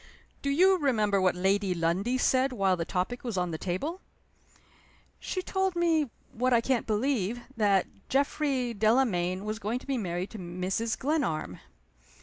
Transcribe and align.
"Do 0.41 0.49
you 0.49 0.79
remember 0.79 1.21
what 1.21 1.35
Lady 1.35 1.75
Lundie 1.75 2.17
said 2.17 2.51
while 2.51 2.75
the 2.75 2.85
topic 2.85 3.23
was 3.23 3.37
on 3.37 3.51
the 3.51 3.59
table?" 3.59 4.01
"She 5.19 5.43
told 5.43 5.75
me, 5.75 6.09
what 6.31 6.53
I 6.53 6.59
can't 6.59 6.87
believe, 6.87 7.41
that 7.55 7.85
Geoffrey 8.09 8.73
Delamayn 8.73 9.45
was 9.45 9.59
going 9.59 9.77
to 9.77 9.85
be 9.85 9.99
married 9.99 10.31
to 10.31 10.39
Mrs. 10.39 10.97
Glenarm." 10.97 11.59